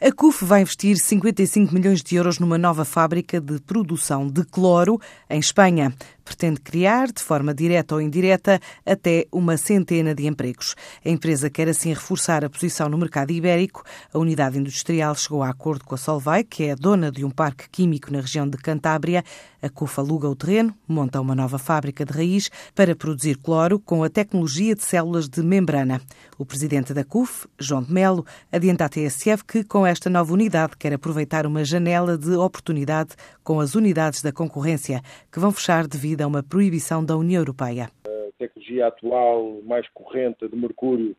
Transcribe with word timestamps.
A 0.00 0.10
CUF 0.10 0.44
vai 0.44 0.62
investir 0.62 0.96
55 0.98 1.72
milhões 1.72 2.02
de 2.02 2.16
euros 2.16 2.40
numa 2.40 2.58
nova 2.58 2.84
fábrica 2.84 3.40
de 3.40 3.60
produção 3.60 4.26
de 4.26 4.44
cloro 4.44 5.00
em 5.30 5.38
Espanha. 5.38 5.94
Pretende 6.24 6.60
criar, 6.60 7.12
de 7.12 7.22
forma 7.22 7.52
direta 7.52 7.94
ou 7.94 8.00
indireta, 8.00 8.58
até 8.86 9.26
uma 9.30 9.56
centena 9.56 10.14
de 10.14 10.26
empregos. 10.26 10.74
A 11.04 11.08
empresa 11.08 11.50
quer 11.50 11.68
assim 11.68 11.90
reforçar 11.90 12.44
a 12.44 12.50
posição 12.50 12.88
no 12.88 12.96
mercado 12.96 13.30
ibérico. 13.30 13.84
A 14.12 14.18
unidade 14.18 14.58
industrial 14.58 15.14
chegou 15.14 15.42
a 15.42 15.50
acordo 15.50 15.84
com 15.84 15.94
a 15.94 15.98
Solvay, 15.98 16.44
que 16.44 16.64
é 16.64 16.74
dona 16.74 17.10
de 17.10 17.24
um 17.24 17.30
parque 17.30 17.68
químico 17.68 18.12
na 18.12 18.20
região 18.20 18.48
de 18.48 18.56
Cantábria. 18.56 19.22
A 19.60 19.68
CUF 19.68 19.98
aluga 19.98 20.28
o 20.28 20.36
terreno, 20.36 20.74
monta 20.86 21.20
uma 21.20 21.34
nova 21.34 21.58
fábrica 21.58 22.04
de 22.04 22.12
raiz 22.12 22.50
para 22.74 22.94
produzir 22.94 23.38
cloro 23.38 23.78
com 23.78 24.04
a 24.04 24.10
tecnologia 24.10 24.74
de 24.74 24.82
células 24.82 25.26
de 25.26 25.42
membrana. 25.42 26.00
O 26.36 26.44
presidente 26.44 26.92
da 26.92 27.02
CUF, 27.04 27.46
João 27.58 27.82
de 27.82 27.92
Melo, 27.92 28.26
adianta 28.52 28.84
à 28.84 28.88
TSF 28.88 29.44
que, 29.44 29.64
com 29.64 29.86
esta 29.86 30.10
nova 30.10 30.32
unidade, 30.32 30.76
quer 30.78 30.92
aproveitar 30.92 31.46
uma 31.46 31.64
janela 31.64 32.18
de 32.18 32.32
oportunidade 32.32 33.10
com 33.42 33.60
as 33.60 33.74
unidades 33.74 34.20
da 34.20 34.32
concorrência, 34.32 35.02
que 35.32 35.38
vão 35.38 35.52
fechar 35.52 35.86
devido 35.86 36.13
a 36.22 36.26
uma 36.26 36.42
proibição 36.42 37.04
da 37.04 37.16
União 37.16 37.40
Europeia. 37.40 37.90
A 38.06 38.32
tecnologia 38.38 38.86
atual, 38.86 39.60
mais 39.64 39.88
corrente 39.88 40.46
de 40.48 40.56
mercúrio, 40.56 41.16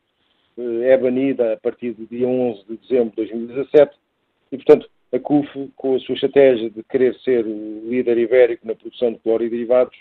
eh, 0.58 0.92
é 0.92 0.98
banida 0.98 1.54
a 1.54 1.58
partir 1.58 1.92
do 1.94 2.06
dia 2.06 2.28
11 2.28 2.64
de 2.68 2.78
dezembro 2.78 3.10
de 3.10 3.16
2017 3.16 3.96
e, 4.52 4.58
portanto, 4.58 4.90
a 5.14 5.20
CUF, 5.20 5.72
com 5.76 5.96
a 5.96 6.00
sua 6.00 6.16
estratégia 6.16 6.70
de 6.70 6.84
querer 6.84 7.16
ser 7.20 7.46
o 7.46 7.90
líder 7.90 8.18
ibérico 8.18 8.68
na 8.68 8.76
produção 8.76 9.14
de 9.14 9.20
cloro 9.20 9.44
e 9.44 9.50
derivados, 9.50 9.96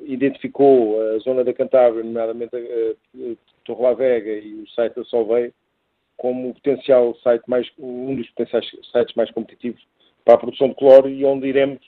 identificou 0.00 1.00
a 1.00 1.18
zona 1.18 1.44
da 1.44 1.52
Cantábria, 1.52 2.04
nomeadamente 2.04 2.54
a 2.56 3.36
Torre 3.64 3.82
La 3.82 3.94
Vega 3.94 4.32
e 4.32 4.54
o 4.54 4.68
site 4.70 4.94
da 4.94 5.04
Solvay, 5.04 5.52
como 6.16 6.50
o 6.50 6.54
potencial 6.54 7.14
site 7.22 7.42
mais, 7.48 7.68
um 7.78 8.14
dos 8.14 8.28
potenciais 8.30 8.70
sites 8.92 9.14
mais 9.16 9.30
competitivos 9.30 9.82
para 10.24 10.34
a 10.34 10.38
produção 10.38 10.68
de 10.68 10.74
cloro 10.74 11.08
e 11.08 11.24
onde 11.24 11.48
iremos 11.48 11.80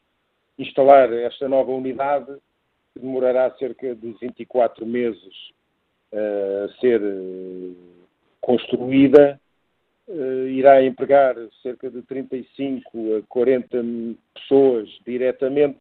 instalar 0.59 1.13
esta 1.13 1.49
nova 1.49 1.73
unidade, 1.73 2.37
que 2.93 3.01
demorará 3.01 3.51
cerca 3.59 3.95
de 3.95 4.13
24 4.21 4.87
meses 4.87 5.35
uh, 6.13 6.65
a 6.65 6.81
ser 6.81 7.03
uh, 7.03 7.77
construída, 8.41 9.41
uh, 10.07 10.47
irá 10.49 10.83
empregar 10.83 11.35
cerca 11.63 11.91
de 11.91 12.03
35 12.03 13.17
a 13.17 13.23
40 13.29 13.79
pessoas 14.35 14.89
diretamente, 15.05 15.81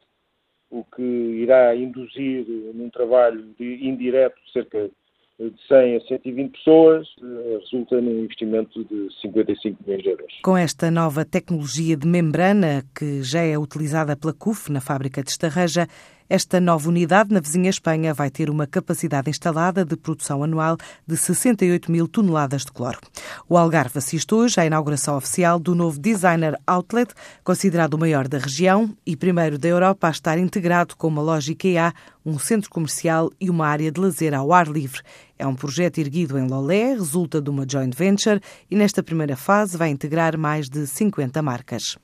o 0.71 0.83
que 0.83 1.03
irá 1.03 1.75
induzir 1.75 2.45
num 2.73 2.89
trabalho 2.89 3.43
de, 3.59 3.87
indireto 3.87 4.39
cerca 4.51 4.87
de 4.87 5.02
de 5.39 5.53
100 5.67 5.97
a 5.97 5.99
120 6.01 6.51
pessoas, 6.51 7.07
eh, 7.21 7.57
resulta 7.59 7.99
num 7.99 8.23
investimento 8.23 8.83
de 8.85 9.09
55 9.21 9.83
milhões 9.83 10.03
de 10.03 10.09
euros. 10.09 10.33
Com 10.43 10.55
esta 10.55 10.91
nova 10.91 11.25
tecnologia 11.25 11.97
de 11.97 12.07
membrana, 12.07 12.83
que 12.95 13.23
já 13.23 13.41
é 13.41 13.57
utilizada 13.57 14.15
pela 14.15 14.33
CUF 14.33 14.71
na 14.71 14.79
fábrica 14.79 15.23
de 15.23 15.31
Estarreja, 15.31 15.87
esta 16.29 16.59
nova 16.59 16.89
unidade 16.89 17.33
na 17.33 17.39
vizinha 17.39 17.69
Espanha 17.69 18.13
vai 18.13 18.29
ter 18.29 18.49
uma 18.49 18.65
capacidade 18.65 19.29
instalada 19.29 19.85
de 19.85 19.95
produção 19.95 20.43
anual 20.43 20.77
de 21.05 21.17
68 21.17 21.91
mil 21.91 22.07
toneladas 22.07 22.63
de 22.65 22.71
cloro. 22.71 22.99
O 23.47 23.57
Algarve 23.57 23.97
assiste 23.97 24.33
hoje 24.33 24.59
à 24.59 24.65
inauguração 24.65 25.17
oficial 25.17 25.59
do 25.59 25.75
novo 25.75 25.99
Designer 25.99 26.57
Outlet, 26.65 27.13
considerado 27.43 27.93
o 27.95 27.99
maior 27.99 28.27
da 28.27 28.37
região 28.37 28.95
e 29.05 29.15
primeiro 29.15 29.57
da 29.57 29.67
Europa 29.67 30.07
a 30.07 30.11
estar 30.11 30.37
integrado 30.37 30.95
com 30.95 31.07
uma 31.07 31.21
loja 31.21 31.51
IKEA, 31.51 31.93
um 32.25 32.39
centro 32.39 32.69
comercial 32.69 33.31
e 33.39 33.49
uma 33.49 33.67
área 33.67 33.91
de 33.91 33.99
lazer 33.99 34.33
ao 34.33 34.53
ar 34.53 34.67
livre. 34.67 35.01
É 35.37 35.45
um 35.45 35.55
projeto 35.55 35.97
erguido 35.97 36.37
em 36.37 36.47
Lolé, 36.47 36.93
resulta 36.93 37.41
de 37.41 37.49
uma 37.49 37.65
joint 37.69 37.95
venture 37.95 38.39
e 38.71 38.75
nesta 38.75 39.03
primeira 39.03 39.35
fase 39.35 39.77
vai 39.77 39.89
integrar 39.89 40.37
mais 40.37 40.69
de 40.69 40.87
50 40.87 41.41
marcas. 41.41 41.97